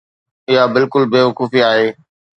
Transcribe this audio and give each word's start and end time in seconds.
اها 0.49 0.63
بلڪل 0.73 1.03
بيوقوفي 1.13 1.59
آهي. 1.71 1.87